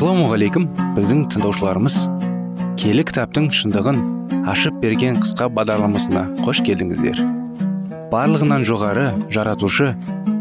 Ассалаумағалейкум 0.00 0.64
біздің 0.96 1.26
тыңдаушыларымыз 1.28 1.96
келі 2.80 3.02
кітаптың 3.04 3.50
шындығын 3.52 3.98
ашып 4.48 4.78
берген 4.80 5.18
қысқа 5.20 5.50
бағдарламасына 5.52 6.22
қош 6.40 6.62
келдіңіздер. 6.64 7.20
Барлығынан 8.08 8.64
жоғары 8.64 9.10
жаратушы 9.28 9.90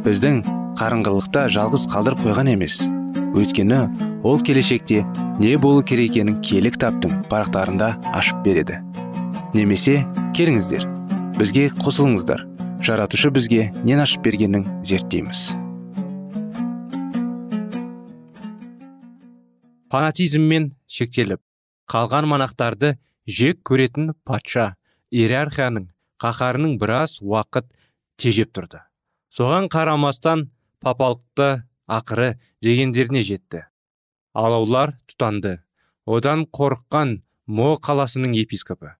біздің 0.07 0.39
қарыңғылықта 0.79 1.49
жалғыз 1.51 1.89
қалдырып 1.91 2.23
қойған 2.23 2.53
емес. 2.55 2.79
Өйткені 3.35 3.83
ол 4.23 4.39
келешекте 4.39 5.03
не 5.43 5.57
болу 5.59 5.83
керек 5.83 6.13
екенін 6.15 6.39
киелі 6.39 6.71
кітаптың 6.77 7.25
парақтарында 7.27 7.97
ашып 8.15 8.39
береді. 8.47 8.79
Немесе 9.51 10.05
келіңіздер 10.39 10.87
бізге 11.35 11.67
қосылыңыздар. 11.83 12.47
Жаратушы 12.79 13.27
бізге 13.35 13.73
нен 13.83 14.07
ашып 14.07 14.23
бергенін 14.23 14.69
зерттейміз. 14.87 15.49
Фанатизммен 19.91 20.71
шектеліп 20.88 21.41
қалған 21.91 22.28
монахтарды 22.30 22.95
жек 23.39 23.63
көретін 23.69 24.13
патша 24.25 24.75
иерархияның 25.12 25.89
қаһарының 26.21 26.78
біраз 26.82 27.19
уақыт 27.21 27.69
тежеп 28.17 28.54
тұрды. 28.54 28.84
Соған 29.34 29.69
қарамастан 29.71 30.49
папалықты 30.84 31.63
ақыры 31.88 32.36
дегендеріне 32.62 33.23
жетті. 33.23 33.65
Алаулар 34.34 34.93
тұтанды. 35.10 35.58
Одан 36.06 36.45
қорыққан 36.45 37.19
мо 37.47 37.75
қаласының 37.82 38.34
епископы 38.38 38.95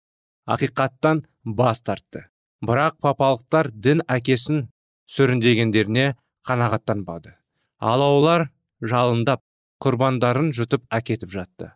ақиқаттан 0.50 1.24
бас 1.46 1.82
тартты. 1.86 2.26
Бірақ 2.66 2.98
папалықтар 3.06 3.70
дін 3.72 4.02
әкесін 4.10 4.66
сүріндегендеріне 5.10 6.16
қанағаттанбады. 6.48 7.36
Ал 7.80 8.02
олар 8.04 8.50
жалындап 8.82 9.44
құрбандарын 9.84 10.52
жұтып 10.56 10.84
әкетіп 10.92 11.32
жатты. 11.32 11.72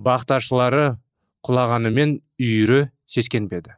Бақташылары 0.00 0.98
құлағанымен 1.46 2.18
үйірі 2.40 2.90
сескенбеді. 3.08 3.76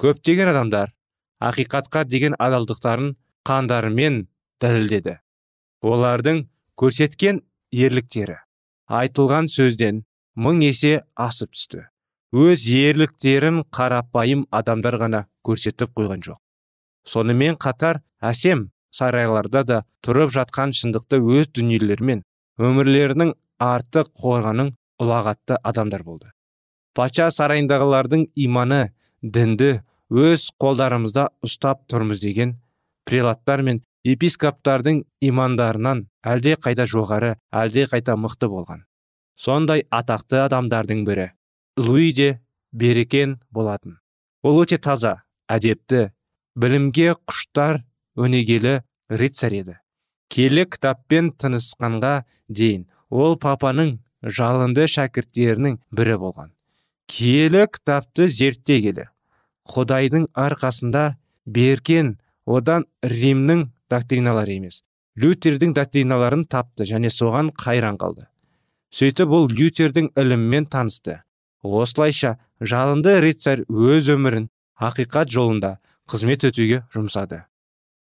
Көптеген 0.00 0.50
адамдар 0.50 0.92
ақиқатқа 1.40 2.04
деген 2.04 2.34
адалдықтарын 2.38 3.14
қандарымен 3.46 4.26
дәлелдеді. 4.60 5.18
Олардың 5.86 6.46
көрсеткен 6.76 7.42
ерліктері 7.72 8.40
айтылған 8.86 9.50
сөзден 9.50 10.04
мың 10.36 10.62
есе 10.66 11.02
асып 11.14 11.54
түсті. 11.54 11.86
Өз 12.34 12.66
ерліктерін 12.66 13.62
қарапайым 13.72 14.46
адамдар 14.50 14.98
ғана 15.00 15.26
көрсетіп 15.46 15.94
қойған 15.96 16.24
жоқ. 16.26 16.38
Сонымен 17.06 17.56
қатар 17.56 18.02
әсем 18.20 18.70
сарайларда 18.90 19.62
да 19.64 19.82
тұрып 20.02 20.32
жатқан 20.34 20.74
шындықты 20.74 21.20
өз 21.22 21.52
дүниелерімен 21.54 22.24
өмірлерінің 22.60 23.32
артық 23.62 24.12
қорғаның 24.22 24.72
ұлағатты 25.02 25.58
адамдар 25.62 26.02
болды. 26.04 26.30
Патша 26.96 27.28
сарайындағылардың 27.34 28.30
иманы 28.46 28.92
дінді 29.22 29.82
өз 30.10 30.48
қолдарымызда 30.60 31.28
ұстап 31.44 31.84
тұрмыз 31.90 32.22
деген 32.22 32.56
прелаттар 33.04 33.62
мен 33.66 33.82
епископтардың 34.06 35.02
имандарынан 35.28 36.06
әлде 36.24 36.56
қайда 36.62 36.86
жоғары 36.88 37.34
әлде 37.52 37.86
қайта 37.90 38.16
мықты 38.16 38.48
болған. 38.48 38.84
Сондай 39.36 39.84
атақты 39.90 40.40
адамдардың 40.46 41.04
бірі 41.04 41.30
луи 41.76 42.12
де 42.12 42.40
берекен 42.72 43.36
болатын. 43.50 43.98
Ол 44.42 44.62
өте 44.62 44.78
таза 44.78 45.26
әдепті 45.50 46.10
білімге 46.56 47.12
құштар 47.28 47.82
өнегелі 48.16 48.80
рыцарь 49.10 49.60
еді. 49.60 49.76
Келі 50.32 50.66
кітаппен 50.70 51.32
тынысқанға 51.40 52.14
дейін 52.48 52.86
ол 53.10 53.36
папаның 53.40 53.98
жалынды 54.22 54.86
шәкірттерінің 54.90 55.78
бірі 55.94 56.16
болған. 56.22 56.50
Киелі 57.06 57.66
кітапты 57.70 58.28
зерттей 58.28 58.82
келе 58.88 59.10
құдайдың 59.70 60.28
арқасында 60.34 61.14
беркен 61.46 62.16
одан 62.46 62.86
римнің 63.02 63.68
доктриналары 63.90 64.58
емес 64.58 64.82
лютердің 65.16 65.72
доктриналарын 65.76 66.44
тапты 66.44 66.84
және 66.84 67.10
соған 67.10 67.50
қайран 67.56 67.96
қалды. 68.00 68.26
Сөйтіп 68.92 69.32
ол 69.32 69.48
лютердің 69.48 70.10
ілімімен 70.16 70.68
танысты. 70.70 71.22
Осылайша 71.62 72.36
жалынды 72.60 73.16
рыцарь 73.24 73.64
өз 73.68 74.10
өмірін 74.12 74.50
ақиқат 74.76 75.32
жолында 75.32 75.78
қызмет 76.08 76.44
өтуге 76.46 76.84
жұмсады. 76.94 77.44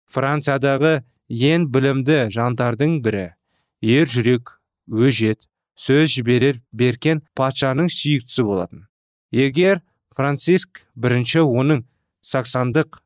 Франциядағы 0.08 1.02
ең 1.32 1.70
білімді 1.72 2.28
жандардың 2.34 3.00
бірі. 3.04 3.32
Ер 3.80 4.06
жүрек 4.06 4.58
өжет 4.92 5.48
сөз 5.80 6.12
жіберер 6.12 6.60
беркен 6.72 7.22
патшаның 7.34 7.88
сүйіктісі 7.88 8.44
болатын. 8.44 8.86
Егер 9.32 9.80
франциск 10.12 10.84
бірінші 10.94 11.40
оның 11.48 11.86
саксандық 12.20 13.00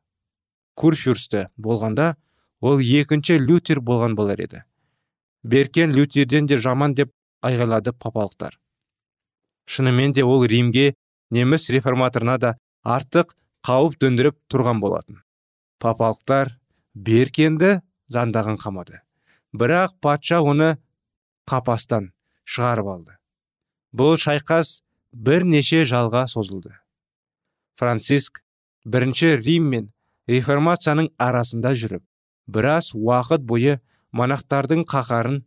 курфюрсті 0.75 1.47
болғанда 1.55 2.15
ол 2.61 2.83
екінші 2.83 3.39
лютер 3.39 3.79
болған 3.79 4.15
болар 4.19 4.43
еді. 4.43 4.63
Беркен 5.43 5.95
лютерден 5.95 6.45
де 6.45 6.57
жаман 6.57 6.93
деп 6.93 7.13
айғайлады 7.41 7.93
папалықтар. 7.95 8.59
Шынымен 9.65 10.11
де 10.11 10.23
ол 10.23 10.43
римге 10.43 10.93
неміс 11.31 11.69
реформаторына 11.71 12.37
да 12.37 12.57
артық 12.83 13.33
қауіп 13.63 13.97
төндіріп 14.03 14.35
тұрған 14.51 14.81
болатын. 14.83 15.23
Папалықтар 15.79 16.57
беркенді 16.93 17.79
заңдаған 18.13 18.59
қамады. 18.61 19.01
Бірақ 19.55 19.95
патша 20.01 20.41
оны 20.41 20.77
қапастан 21.49 22.11
шығарып 22.47 22.91
алды. 22.93 23.15
Бұл 23.95 24.17
шайқас 24.19 24.81
бірнеше 25.11 25.83
жалға 25.87 26.27
созылды. 26.27 26.73
Франциск 27.79 28.41
бірінші 28.85 29.37
рим 29.39 29.69
мен 29.71 29.89
реформацияның 30.27 31.11
арасында 31.17 31.73
жүріп 31.77 32.03
біраз 32.47 32.93
уақыт 32.95 33.43
бойы 33.47 33.79
монахтардың 34.11 34.83
қақарын 34.87 35.41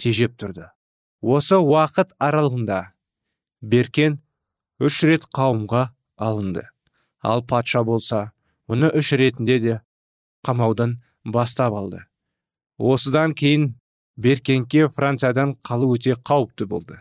тежеп 0.00 0.36
тұрды. 0.40 0.68
Осы 1.22 1.56
уақыт 1.56 2.12
аралығында 2.18 2.80
беркен 3.62 4.18
үш 4.82 5.02
рет 5.06 5.28
қауымға 5.36 5.88
алынды. 6.16 6.66
Ал 7.22 7.44
патша 7.46 7.84
болса 7.84 8.32
оны 8.66 8.90
үш 8.90 9.12
ретінде 9.12 9.58
де 9.62 9.80
қамаудан 10.46 10.98
бастап 11.24 11.74
алды. 11.74 12.04
Осыдан 12.78 13.34
кейін 13.34 13.74
беркенке 14.16 14.88
франциядан 14.88 15.56
қалу 15.64 15.92
өте 15.96 16.14
қауіпті 16.14 16.66
болды. 16.66 17.00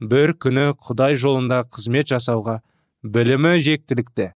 Бір 0.00 0.34
күні 0.36 0.72
құдай 0.80 1.14
жолында 1.14 1.62
қызмет 1.70 2.10
жасауға 2.10 2.60
білімі 3.02 3.58
жектілікті 3.62 4.32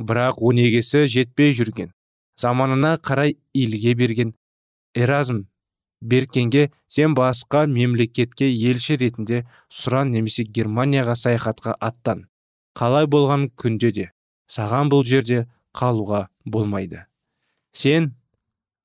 бірақ 0.00 0.40
өнегесі 0.40 1.06
жетпей 1.10 1.52
жүрген. 1.56 1.92
Заманына 2.40 2.96
қарай 2.96 3.36
илге 3.52 3.94
берген 3.94 4.34
эразм 4.94 5.44
беркенге 6.00 6.70
сен 6.88 7.14
басқа 7.14 7.66
мемлекетке 7.66 8.48
елші 8.48 8.96
ретінде 8.96 9.44
сұран 9.68 10.14
немесе 10.14 10.44
германияға 10.44 11.16
саяхатқа 11.16 11.76
аттан. 11.80 12.26
Қалай 12.74 13.06
болған 13.10 13.50
күнде 13.60 13.92
де 13.92 14.06
саған 14.48 14.88
бұл 14.92 15.04
жерде 15.04 15.46
қалуға 15.76 16.28
болмайды. 16.44 17.04
Сен 17.72 18.14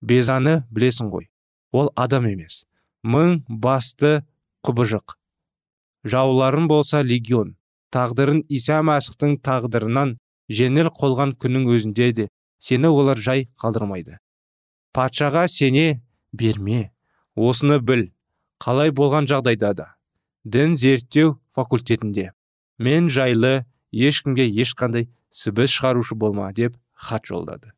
безаны 0.01 0.63
білесің 0.71 1.11
ғой. 1.11 1.29
Ол 1.71 1.91
адам 1.95 2.27
емес. 2.29 2.65
Мың 3.03 3.43
басты 3.49 4.23
құбыжық. 4.65 5.17
Жауларың 6.05 6.67
болса 6.69 7.01
легион. 7.01 7.55
Тағдырын 7.93 8.43
иса 8.49 8.81
мәсіхтің 8.85 9.39
тағдырынан 9.45 10.17
жеңіл 10.51 10.91
қолған 10.93 11.35
күннің 11.39 11.67
өзінде 11.73 12.11
де 12.13 12.27
сені 12.59 12.91
олар 12.91 13.17
жай 13.17 13.47
қалдырмайды. 13.61 14.19
Патшаға 14.93 15.47
сене 15.47 16.01
берме. 16.31 16.91
Осыны 17.35 17.79
біл. 17.79 18.09
Қалай 18.59 18.91
болған 18.95 19.27
жағдайда 19.27 19.73
да. 19.75 19.87
Дін 20.45 20.75
зерттеу 20.79 21.39
факультетінде. 21.51 22.31
Мен 22.77 23.09
жайлы 23.09 23.65
ешкімге 23.91 24.47
ешқандай 24.47 25.09
сібіс 25.31 25.73
шығарушы 25.75 26.15
болма 26.15 26.51
деп 26.53 26.77
хат 26.93 27.27
жолдады. 27.27 27.73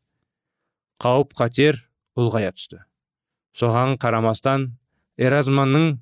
Қауіп 1.02 1.34
қатер 1.38 1.87
ұлғая 2.18 2.50
түсті. 2.56 2.82
Соған 3.54 3.96
қарамастан 4.02 4.72
эразманның 5.18 5.98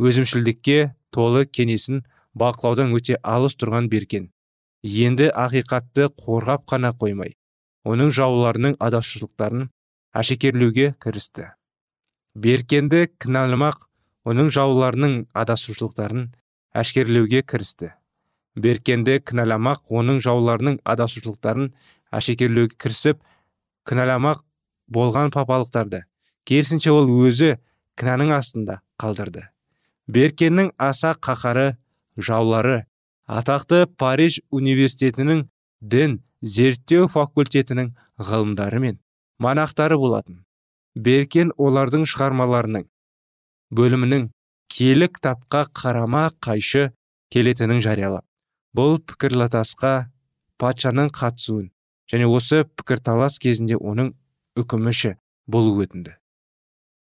өзімшілдікке 0.00 0.94
толы 1.14 1.46
кенесін 1.46 2.04
бақылаудан 2.38 2.92
өте 2.96 3.18
алыс 3.22 3.56
тұрған 3.60 3.88
беркен 3.92 4.30
енді 4.84 5.30
ақиқатты 5.32 6.10
қорғап 6.20 6.66
қана 6.70 6.92
қоймай 7.00 7.36
оның 7.88 8.10
жауларының 8.16 8.78
адасушылықтарын 8.80 9.68
әшекерлеуге 10.16 10.94
кірісті. 11.00 11.50
Беркенді 12.34 13.06
кінәламақ 13.22 13.84
оның 14.28 14.48
жауларының 14.54 15.14
адасушылықтарын 15.36 16.24
әшкерлеуге 16.74 17.42
кірісті. 17.46 17.92
Беркенді 18.56 19.20
кінәламақ 19.20 19.92
оның 19.94 20.20
жауларының 20.24 20.80
адасушылықтарын 20.84 21.70
әшекерлеуге 22.14 22.78
кірісіп 22.80 23.20
кінәламақ 23.88 24.42
болған 24.90 25.32
папалықтарды 25.34 26.04
керісінше 26.48 26.92
ол 26.92 27.08
өзі 27.08 27.56
кінәнің 28.00 28.34
астында 28.36 28.80
қалдырды. 29.00 29.48
Беркеннің 30.08 30.72
аса 30.78 31.14
қақары 31.16 31.76
жаулары 32.16 32.84
атақты 33.26 33.86
париж 33.98 34.40
университетінің 34.52 35.46
дін 35.80 36.18
зерттеу 36.42 37.08
факультетінің 37.08 37.94
ғылымдары 38.18 38.80
мен 38.80 38.98
монахтары 39.38 39.96
болатын. 39.98 40.44
Беркен 40.94 41.50
олардың 41.56 42.04
шығармаларының 42.06 42.84
бөлімінің 43.74 44.28
киелі 44.70 45.08
кітапқа 45.10 45.64
қарама 45.74 46.28
қайшы 46.44 46.90
келетінін 47.34 47.80
жариялап 47.82 48.26
бұл 48.76 49.00
пікірлатасқа 49.08 49.94
патшаның 50.60 51.10
қатысуын 51.14 51.70
және 52.10 52.28
осы 52.30 52.62
пікірталас 52.76 53.40
кезінде 53.42 53.78
оның 53.78 54.12
үкіміші 54.58 55.16
болу 55.46 55.76
өтінді. 55.82 56.16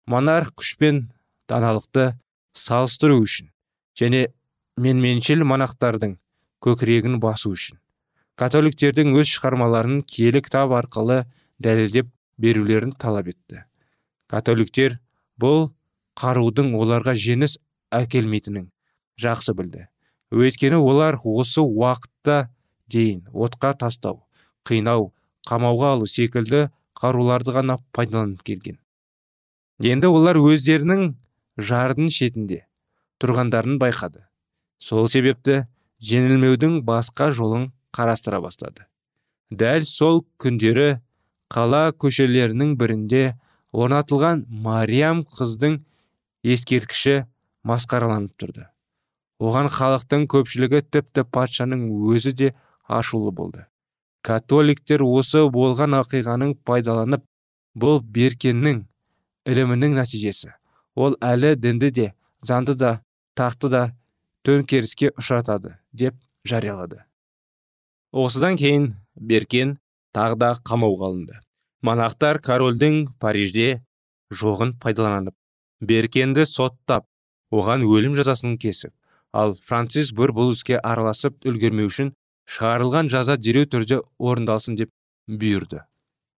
Монарх 0.07 0.55
күш 0.57 0.77
пен 0.81 1.05
даналықты 1.51 2.13
салыстыру 2.57 3.21
үшін 3.23 3.53
және 3.99 4.27
менменшіл 4.81 5.45
монахтардың 5.45 6.17
көкірегін 6.65 7.21
басу 7.23 7.55
үшін 7.57 7.81
католиктердің 8.41 9.13
өз 9.21 9.29
шығармаларын 9.35 10.01
киелі 10.09 10.41
кітап 10.41 10.73
арқылы 10.73 11.25
дәлелдеп 11.61 12.09
берулерін 12.41 12.95
талап 12.97 13.29
етті. 13.29 13.67
Католиктер 14.33 14.97
бұл 15.41 15.69
қарудың 16.17 16.73
оларға 16.79 17.13
жеңіс 17.21 17.59
әкелмейтінін 17.93 18.71
жақсы 19.21 19.53
білді. 19.59 19.89
Өйткені 20.33 20.81
олар 20.81 21.19
осы 21.21 21.61
уақытта 21.61 22.49
дейін 22.89 23.27
отқа 23.35 23.75
тастау 23.77 24.23
қинау 24.65 25.11
қамауға 25.51 25.97
алу 25.99 26.09
секілді 26.09 26.71
қаруларды 27.01 27.55
ғана 27.57 27.79
пайдаланып 27.97 28.43
келген. 28.45 28.79
Енді 29.81 30.11
олар 30.13 30.37
өздерінің 30.37 31.15
жардың 31.57 32.11
шетінде 32.13 32.65
тұрғандарын 33.21 33.79
байқады. 33.81 34.27
Сол 34.81 35.09
себепті 35.13 35.65
жеңілмеудің 36.05 36.81
басқа 36.85 37.31
жолын 37.37 37.71
қарастыра 37.97 38.41
бастады. 38.45 38.87
Дәл 39.51 39.85
сол 39.89 40.23
күндері 40.41 41.01
қала 41.53 41.91
көшелерінің 41.97 42.77
бірінде 42.81 43.25
орнатылған 43.73 44.45
мариям 44.49 45.25
қыздың 45.25 45.81
ескерткіші 46.45 47.25
масқараланып 47.67 48.37
тұрды. 48.41 48.69
Оған 49.41 49.73
халықтың 49.73 50.29
көпшілігі 50.31 50.85
тіпті 50.93 51.25
патшаның 51.33 51.89
өзі 52.13 52.37
де 52.37 52.55
ашулы 52.87 53.33
болды. 53.33 53.67
Католиктер 54.26 55.02
осы 55.06 55.44
болған 55.52 55.96
ақиғаның 56.00 56.54
пайдаланып 56.66 57.24
бұл 57.78 58.00
беркеннің 58.02 58.85
ілімінің 59.48 59.96
нәтижесі. 60.00 60.54
Ол 60.94 61.16
әлі 61.24 61.54
дінді 61.56 61.90
де 61.96 62.06
заңды 62.44 62.76
да 62.76 63.00
тақты 63.38 63.70
да 63.72 63.83
төңкеріске 64.44 65.12
ұшыратады 65.16 65.76
деп 65.92 66.16
жариялады. 66.44 67.04
Осыдан 68.12 68.59
кейін 68.61 68.94
беркен 69.14 69.78
тағы 70.14 70.37
да 70.40 70.54
қамауға 70.66 71.11
алынды. 71.11 71.38
Монахтар 71.83 72.40
корольдің 72.44 73.06
парижде 73.20 73.80
жоғын 74.30 74.74
пайдаланып 74.83 75.35
беркенді 75.80 76.44
соттап 76.46 77.06
оған 77.50 77.87
өлім 77.87 78.16
жазасын 78.18 78.59
кесіп 78.61 78.92
ал 79.33 79.54
францис 79.66 80.11
бір 80.16 80.35
бұл 80.37 80.52
іске 80.54 80.78
араласып 80.78 81.38
үлгермеу 81.46 81.90
үшін 81.90 82.12
шығарылған 82.51 83.11
жаза 83.13 83.37
дереу 83.39 83.69
түрде 83.71 84.01
орындалсын 84.19 84.79
деп 84.81 84.91
бұйырды. 85.31 85.85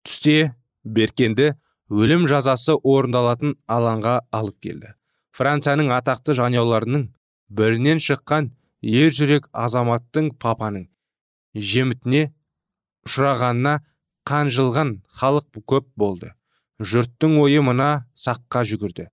Түсте 0.05 0.55
беркенді 0.85 1.53
өлім 1.92 2.27
жазасы 2.31 2.77
орындалатын 2.77 3.57
алаңға 3.70 4.18
алып 4.33 4.59
келді. 4.66 4.94
Францияның 5.33 5.92
атақты 5.96 6.37
жанұяларының 6.37 7.07
бірінен 7.48 8.03
шыққан 8.05 8.51
ер 8.83 9.12
жүрек 9.16 9.48
азаматтың 9.53 10.33
папаның 10.42 10.88
жемітіне 11.55 12.27
ұшырағанына 13.07 13.79
қанжылған 14.29 14.94
халық 15.18 15.62
көп 15.68 15.88
болды. 15.96 16.33
Жұрттың 16.83 17.38
ойы 17.42 17.62
мына 17.62 18.07
саққа 18.18 18.64
жүгірді. 18.66 19.09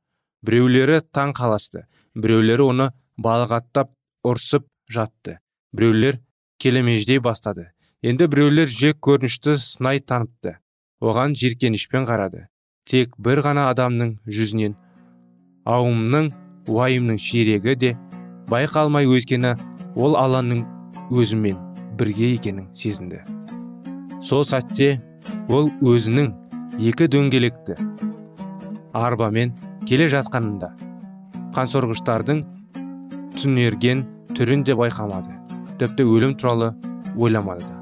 Біреулері 0.45 1.01
таң 1.13 1.33
қаласты. 1.37 1.85
Біреулері 2.15 2.65
оны 2.65 2.87
балағаттап 3.17 3.91
ұрсып 4.25 4.65
жатты. 4.89 5.37
Біреулер 5.73 6.19
келемеждей 6.59 7.19
бастады. 7.23 7.71
Енді 8.03 8.27
біреулер 8.31 8.67
жек 8.67 8.99
көрінішті 9.03 9.55
сынай 9.59 9.99
таныпты 10.03 10.57
оған 10.99 11.33
жиіркенішпен 11.39 12.05
қарады. 12.07 12.47
Тек 12.83 13.15
бір 13.17 13.41
ғана 13.45 13.69
адамның 13.71 14.17
жүзінен 14.27 14.75
ауымның 15.67 16.29
уайымның 16.67 17.19
ширегі 17.23 17.75
де 17.79 17.93
байқалмай 18.51 19.07
өйткені 19.07 19.55
ол 19.95 20.19
алланың 20.19 20.65
өзімен 21.11 21.57
бірге 21.99 22.33
екенін 22.35 22.69
сезінді. 22.75 23.23
Сол 24.21 24.43
сәтте 24.47 24.99
ол 25.47 25.71
өзінің 25.79 26.31
екі 26.91 27.07
дөңгелекті 27.11 27.79
арбамен 28.93 29.55
келе 29.87 30.09
жатқанында 30.11 30.73
қансорғыштардың 31.55 32.45
түнерген 33.39 34.07
түрін 34.35 34.63
де 34.67 34.75
байқамады. 34.75 35.38
Тіпті 35.79 36.05
өлім 36.05 36.35
туралы 36.39 36.73
ойламады 37.17 37.65
да. 37.67 37.77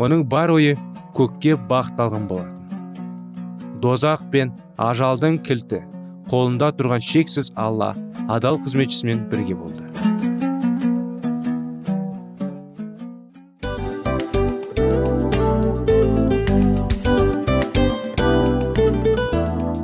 Оның 0.00 0.24
бар 0.28 0.50
ойы 0.54 0.74
көкке 1.16 1.54
бағытталған 1.70 2.28
болатын. 2.30 3.80
Дозақ 3.84 4.24
пен 4.32 4.54
ажалдың 4.80 5.38
кілті 5.46 5.84
қолында 6.32 6.72
тұрған 6.78 7.04
шексіз 7.04 7.52
алла 7.54 7.92
адал 8.28 8.58
қызметшісімен 8.64 9.28
бірге 9.30 9.54
болды. 9.60 10.33